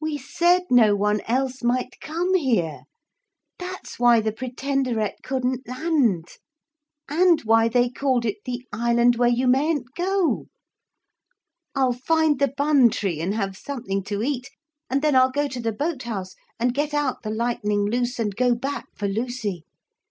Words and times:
'We 0.00 0.16
said 0.16 0.62
no 0.70 0.96
one 0.96 1.20
else 1.28 1.62
might 1.62 2.00
come 2.00 2.32
here! 2.34 2.84
That's 3.58 3.98
why 3.98 4.18
the 4.20 4.32
Pretenderette 4.32 5.18
couldn't 5.22 5.68
land. 5.68 6.26
And 7.06 7.42
why 7.42 7.68
they 7.68 7.90
call 7.90 8.24
it 8.24 8.38
the 8.46 8.66
Island 8.72 9.16
where 9.16 9.28
you 9.28 9.46
mayn't 9.46 9.88
go. 9.94 10.46
I'll 11.74 11.92
find 11.92 12.38
the 12.38 12.48
bun 12.56 12.88
tree 12.88 13.20
and 13.20 13.34
have 13.34 13.58
something 13.58 14.02
to 14.04 14.22
eat, 14.22 14.48
and 14.88 15.02
then 15.02 15.14
I'll 15.14 15.30
go 15.30 15.48
to 15.48 15.60
the 15.60 15.70
boat 15.72 16.04
house 16.04 16.34
and 16.58 16.72
get 16.72 16.94
out 16.94 17.20
the 17.22 17.28
Lightning 17.28 17.84
Loose 17.84 18.18
and 18.18 18.34
go 18.34 18.54
back 18.54 18.86
for 18.96 19.06
Lucy. 19.06 19.66